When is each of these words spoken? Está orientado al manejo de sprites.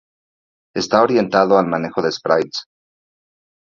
Está 0.75 1.03
orientado 1.03 1.59
al 1.59 1.67
manejo 1.67 2.01
de 2.01 2.11
sprites. 2.11 2.63